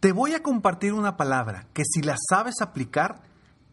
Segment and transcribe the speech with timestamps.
[0.00, 3.20] Te voy a compartir una palabra que si la sabes aplicar,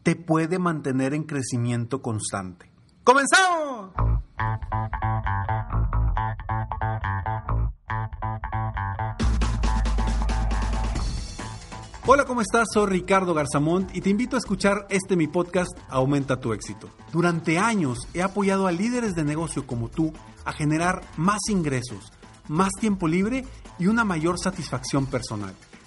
[0.01, 2.71] te puede mantener en crecimiento constante.
[3.04, 3.91] ¡Comenzamos!
[12.08, 12.69] Hola, ¿cómo estás?
[12.73, 16.89] Soy Ricardo Garzamont y te invito a escuchar este mi podcast Aumenta tu éxito.
[17.12, 20.12] Durante años he apoyado a líderes de negocio como tú
[20.44, 22.12] a generar más ingresos,
[22.48, 23.45] más tiempo libre
[23.77, 25.53] y una mayor satisfacción personal.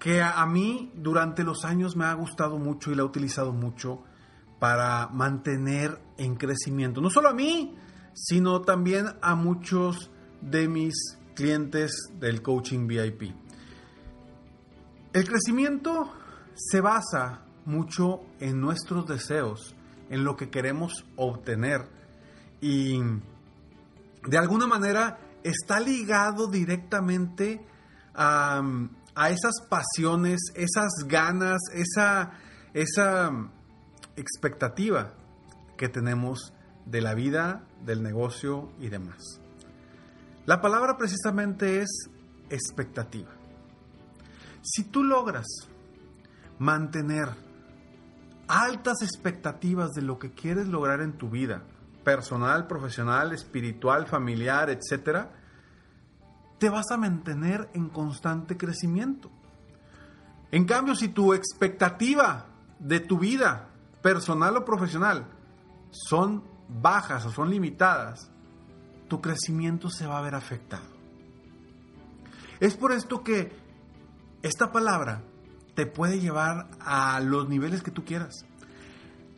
[0.00, 4.02] que a mí durante los años me ha gustado mucho y la he utilizado mucho
[4.58, 7.00] para mantener en crecimiento.
[7.00, 7.76] No solo a mí,
[8.14, 10.94] sino también a muchos de mis
[11.34, 13.34] clientes del coaching VIP.
[15.12, 16.12] El crecimiento
[16.54, 19.74] se basa mucho en nuestros deseos,
[20.08, 21.88] en lo que queremos obtener
[22.60, 23.00] y
[24.26, 27.64] de alguna manera está ligado directamente
[28.14, 28.62] a,
[29.16, 32.32] esas pasiones, esas ganas, esa,
[32.74, 33.30] esa
[34.16, 35.12] expectativa
[35.76, 36.52] que tenemos
[36.86, 39.40] de la vida, del negocio y demás.
[40.46, 42.10] La palabra precisamente es
[42.48, 43.30] expectativa.
[44.62, 45.46] Si tú logras
[46.58, 47.28] mantener
[48.48, 51.62] altas expectativas de lo que quieres lograr en tu vida,
[52.04, 55.28] personal, profesional, espiritual, familiar, etc.,
[56.60, 59.30] te vas a mantener en constante crecimiento.
[60.52, 63.70] En cambio, si tu expectativa de tu vida,
[64.02, 65.26] personal o profesional,
[65.90, 68.30] son bajas o son limitadas,
[69.08, 70.84] tu crecimiento se va a ver afectado.
[72.60, 73.56] Es por esto que
[74.42, 75.22] esta palabra
[75.74, 78.44] te puede llevar a los niveles que tú quieras.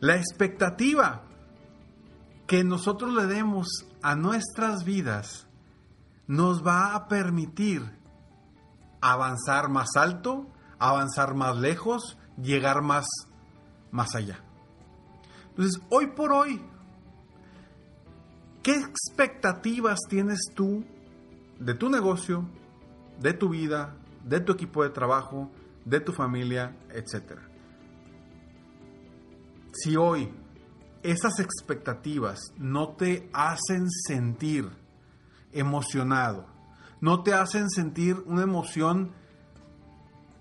[0.01, 1.23] La expectativa
[2.49, 3.69] que nosotros le demos
[4.03, 5.47] a nuestras vidas
[6.27, 7.83] nos va a permitir
[9.01, 10.47] avanzar más alto,
[10.79, 13.07] avanzar más lejos, llegar más,
[13.91, 14.43] más allá.
[15.51, 16.63] Entonces, hoy por hoy,
[18.63, 20.85] ¿qué expectativas tienes tú
[21.59, 22.49] de tu negocio,
[23.21, 23.95] de tu vida,
[24.25, 25.51] de tu equipo de trabajo,
[25.85, 27.39] de tu familia, etc.
[29.73, 30.33] Si hoy
[31.03, 34.71] esas expectativas no te hacen sentir
[35.53, 36.47] emocionado,
[37.01, 39.13] no te hacen sentir una emoción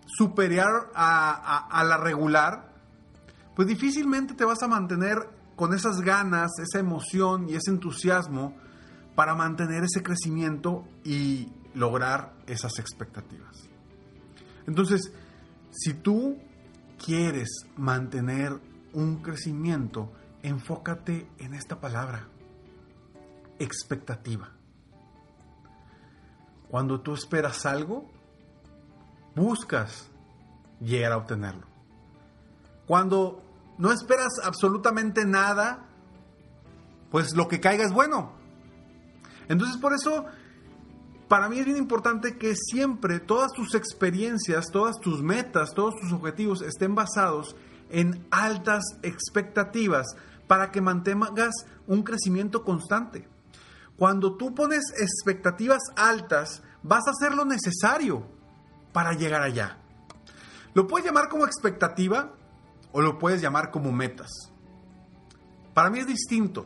[0.05, 2.73] superior a, la regular,
[3.55, 5.17] pues difícilmente te vas a mantener
[5.55, 8.55] con esas ganas, esa emoción y ese entusiasmo
[9.15, 13.69] para mantener ese crecimiento y lograr esas expectativas.
[14.67, 15.11] Entonces,
[15.71, 16.37] si tú
[17.03, 18.59] quieres mantener
[18.93, 20.11] un crecimiento,
[20.43, 22.27] enfócate en esta palabra,
[23.59, 24.51] expectativa.
[26.71, 28.09] Cuando tú esperas algo,
[29.35, 30.09] buscas
[30.79, 31.67] llegar a obtenerlo.
[32.87, 33.43] Cuando
[33.77, 35.85] no esperas absolutamente nada,
[37.11, 38.31] pues lo que caiga es bueno.
[39.49, 40.25] Entonces por eso
[41.27, 46.13] para mí es bien importante que siempre todas tus experiencias, todas tus metas, todos tus
[46.13, 47.57] objetivos estén basados
[47.89, 50.07] en altas expectativas
[50.47, 51.53] para que mantengas
[51.85, 53.27] un crecimiento constante.
[54.01, 58.25] Cuando tú pones expectativas altas, vas a hacer lo necesario
[58.93, 59.77] para llegar allá.
[60.73, 62.33] Lo puedes llamar como expectativa
[62.91, 64.51] o lo puedes llamar como metas.
[65.75, 66.65] Para mí es distinto.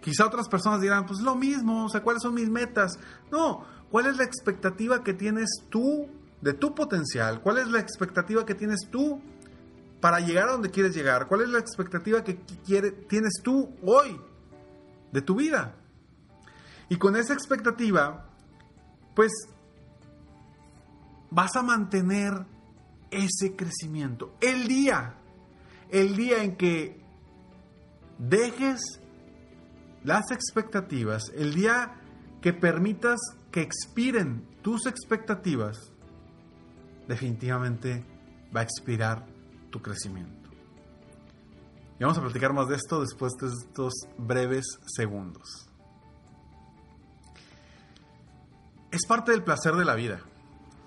[0.00, 3.00] Quizá otras personas dirán, pues lo mismo, o sea, ¿cuáles son mis metas?
[3.32, 6.06] No, ¿cuál es la expectativa que tienes tú
[6.40, 7.40] de tu potencial?
[7.42, 9.20] ¿Cuál es la expectativa que tienes tú
[10.00, 11.26] para llegar a donde quieres llegar?
[11.26, 12.34] ¿Cuál es la expectativa que
[13.08, 14.20] tienes tú hoy
[15.10, 15.74] de tu vida?
[16.88, 18.30] Y con esa expectativa,
[19.14, 19.32] pues
[21.30, 22.46] vas a mantener
[23.10, 24.34] ese crecimiento.
[24.40, 25.14] El día,
[25.90, 27.00] el día en que
[28.18, 29.00] dejes
[30.04, 31.94] las expectativas, el día
[32.40, 33.18] que permitas
[33.50, 35.92] que expiren tus expectativas,
[37.06, 38.04] definitivamente
[38.54, 39.26] va a expirar
[39.70, 40.50] tu crecimiento.
[41.98, 45.67] Y vamos a platicar más de esto después de estos breves segundos.
[48.98, 50.18] Es parte del placer de la vida,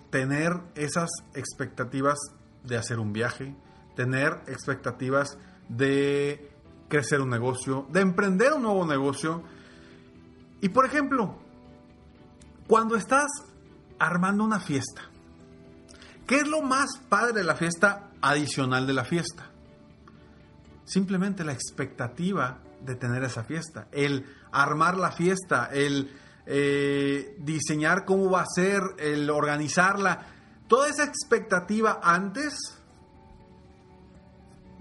[0.10, 2.20] tener esas expectativas
[2.62, 3.56] de hacer un viaje,
[3.96, 5.38] tener expectativas
[5.70, 6.52] de
[6.90, 9.44] crecer un negocio, de emprender un nuevo negocio.
[10.60, 11.38] Y por ejemplo,
[12.68, 13.32] cuando estás
[13.98, 15.04] armando una fiesta,
[16.28, 19.52] ¿qué es lo más padre de la fiesta adicional de la fiesta?
[20.84, 26.12] Simplemente la expectativa de tener esa fiesta, el armar la fiesta, el
[26.46, 30.28] eh, diseñar cómo va a ser, el organizarla,
[30.68, 32.54] toda esa expectativa antes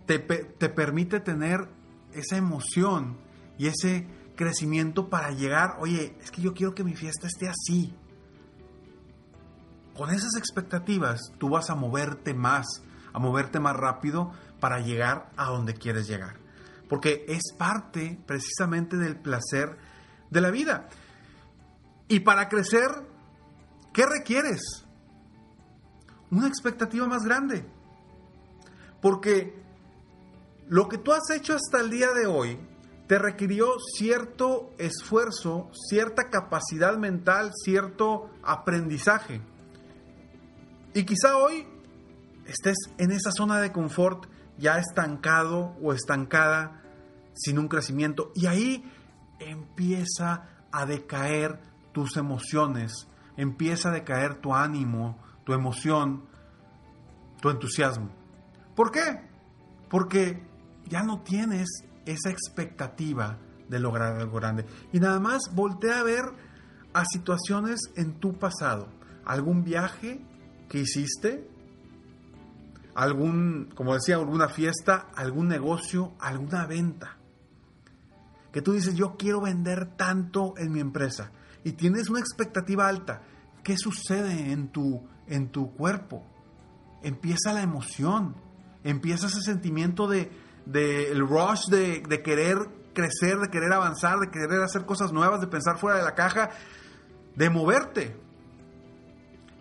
[0.07, 1.69] te, te permite tener
[2.13, 3.19] esa emoción
[3.59, 7.95] y ese crecimiento para llegar, oye, es que yo quiero que mi fiesta esté así.
[9.95, 12.67] Con esas expectativas tú vas a moverte más,
[13.13, 16.39] a moverte más rápido para llegar a donde quieres llegar.
[16.89, 19.77] Porque es parte precisamente del placer
[20.31, 20.89] de la vida.
[22.11, 22.91] Y para crecer,
[23.93, 24.85] ¿qué requieres?
[26.33, 27.65] Una expectativa más grande.
[29.01, 29.63] Porque
[30.67, 32.59] lo que tú has hecho hasta el día de hoy
[33.07, 39.41] te requirió cierto esfuerzo, cierta capacidad mental, cierto aprendizaje.
[40.93, 41.65] Y quizá hoy
[42.45, 44.27] estés en esa zona de confort
[44.59, 46.83] ya estancado o estancada,
[47.35, 48.33] sin un crecimiento.
[48.35, 48.85] Y ahí
[49.39, 56.25] empieza a decaer tus emociones, empieza a decaer tu ánimo, tu emoción,
[57.41, 58.11] tu entusiasmo.
[58.75, 59.29] ¿Por qué?
[59.89, 60.47] Porque
[60.87, 61.69] ya no tienes
[62.07, 63.39] esa expectativa
[63.69, 64.67] de lograr algo grande.
[64.93, 66.25] Y nada más voltea a ver
[66.93, 68.89] a situaciones en tu pasado.
[69.25, 70.25] Algún viaje
[70.69, 71.49] que hiciste,
[72.95, 77.17] algún, como decía, alguna fiesta, algún negocio, alguna venta.
[78.53, 81.31] Que tú dices, yo quiero vender tanto en mi empresa.
[81.65, 83.23] Y tienes una expectativa alta.
[83.63, 86.25] ¿Qué sucede en tu, en tu cuerpo?
[87.03, 88.35] Empieza la emoción,
[88.85, 90.31] empieza ese sentimiento de,
[90.67, 92.57] del rush de, de querer
[92.95, 96.51] crecer, de querer avanzar, de querer hacer cosas nuevas, de pensar fuera de la caja,
[97.37, 98.17] de moverte.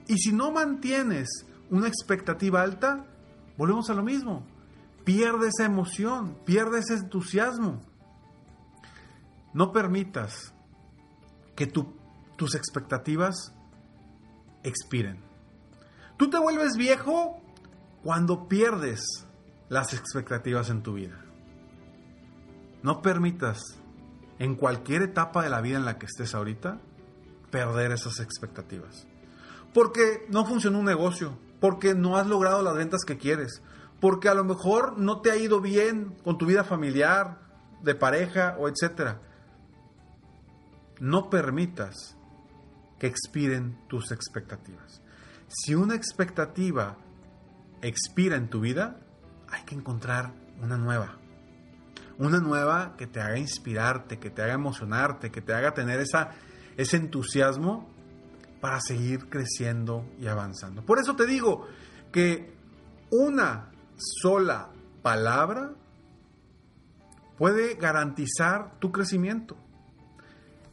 [0.08, 3.06] Y si no mantienes una expectativa alta,
[3.58, 4.46] volvemos a lo mismo.
[5.04, 7.82] Pierde esa emoción, pierde ese entusiasmo.
[9.54, 10.54] No permitas
[11.60, 13.54] que tus expectativas
[14.64, 15.22] expiren.
[16.16, 17.42] Tú te vuelves viejo
[18.02, 19.02] cuando pierdes
[19.68, 21.20] las expectativas en tu vida.
[22.82, 23.60] No permitas
[24.40, 26.80] en cualquier etapa de la vida en la que estés ahorita
[27.52, 29.06] perder esas expectativas.
[29.74, 33.62] Porque no funcionó un negocio, porque no has logrado las ventas que quieres,
[34.00, 37.42] porque a lo mejor no te ha ido bien con tu vida familiar,
[37.82, 39.20] de pareja o etcétera.
[41.00, 42.18] No permitas
[43.00, 45.02] que expiren tus expectativas.
[45.48, 46.98] Si una expectativa
[47.82, 49.00] expira en tu vida,
[49.50, 51.18] hay que encontrar una nueva.
[52.18, 56.32] Una nueva que te haga inspirarte, que te haga emocionarte, que te haga tener esa,
[56.76, 57.90] ese entusiasmo
[58.60, 60.84] para seguir creciendo y avanzando.
[60.86, 61.66] Por eso te digo
[62.12, 62.54] que
[63.10, 64.70] una sola
[65.02, 65.72] palabra
[67.38, 69.56] puede garantizar tu crecimiento.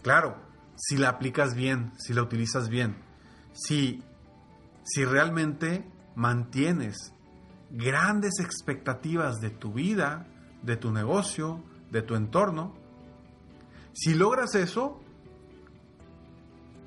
[0.06, 0.36] Claro,
[0.76, 2.94] si la aplicas bien, si la utilizas bien,
[3.52, 4.04] si,
[4.84, 7.12] si realmente mantienes
[7.72, 10.28] grandes expectativas de tu vida,
[10.62, 11.60] de tu negocio,
[11.90, 12.72] de tu entorno,
[13.94, 15.00] si logras eso,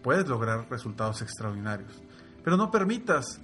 [0.01, 2.01] puedes lograr resultados extraordinarios.
[2.41, 3.41] Pero no permitas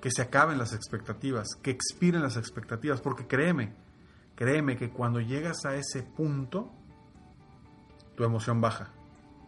[0.00, 3.74] que se acaben las expectativas, que expiren las expectativas, porque créeme,
[4.34, 6.72] créeme que cuando llegas a ese punto,
[8.16, 8.90] tu emoción baja,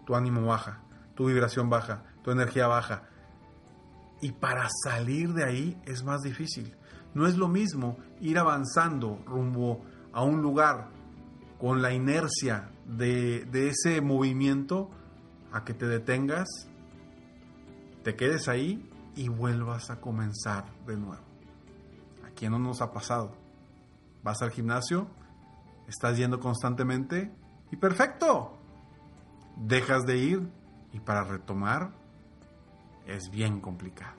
[0.06, 0.80] tu ánimo baja,
[1.14, 3.02] tu vibración baja, tu energía baja.
[4.20, 6.76] Y para salir de ahí es más difícil.
[7.14, 10.88] No es lo mismo ir avanzando rumbo a un lugar
[11.58, 14.90] con la inercia de, ese movimiento
[15.52, 16.48] a que te detengas,
[18.04, 21.24] te quedes ahí y vuelvas a comenzar de nuevo.
[22.24, 23.32] ¿A quién no nos ha pasado?
[24.22, 25.08] Vas al gimnasio,
[25.88, 27.32] estás yendo constantemente
[27.70, 28.57] y perfecto.
[29.58, 30.48] Dejas de ir
[30.92, 31.90] y para retomar
[33.06, 34.16] es bien complicado.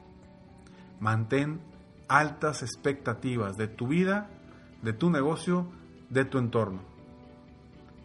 [0.99, 1.61] Mantén
[2.07, 4.29] altas expectativas de tu vida,
[4.81, 5.71] de tu negocio,
[6.09, 6.81] de tu entorno.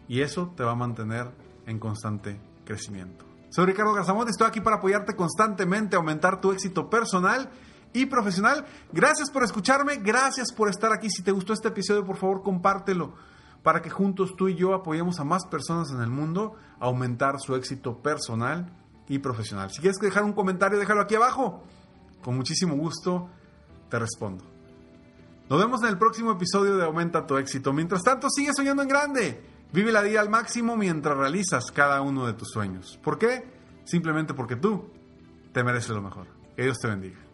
[0.07, 1.31] Y eso te va a mantener
[1.65, 3.25] en constante crecimiento.
[3.49, 7.49] Soy Ricardo Garzamón, estoy aquí para apoyarte constantemente, aumentar tu éxito personal
[7.93, 8.65] y profesional.
[8.91, 11.09] Gracias por escucharme, gracias por estar aquí.
[11.09, 13.13] Si te gustó este episodio, por favor, compártelo
[13.65, 17.39] para que juntos tú y yo apoyemos a más personas en el mundo a aumentar
[17.39, 18.71] su éxito personal
[19.07, 19.71] y profesional.
[19.71, 21.63] Si quieres dejar un comentario, déjalo aquí abajo.
[22.23, 23.27] Con muchísimo gusto
[23.89, 24.45] te respondo.
[25.49, 27.73] Nos vemos en el próximo episodio de Aumenta tu éxito.
[27.73, 29.43] Mientras tanto, sigue soñando en grande.
[29.73, 32.99] Vive la vida al máximo mientras realizas cada uno de tus sueños.
[33.03, 33.51] ¿Por qué?
[33.83, 34.91] Simplemente porque tú
[35.53, 36.27] te mereces lo mejor.
[36.55, 37.24] Que Dios te bendiga.